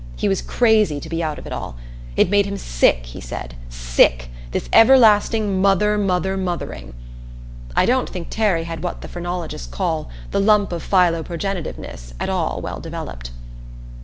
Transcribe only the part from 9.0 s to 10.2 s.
the phrenologists call